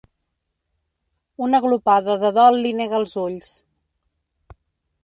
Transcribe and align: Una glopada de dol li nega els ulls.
Una 1.47 1.61
glopada 1.67 2.17
de 2.25 2.33
dol 2.39 2.59
li 2.65 2.73
nega 2.81 2.99
els 3.03 3.15
ulls. 3.27 3.57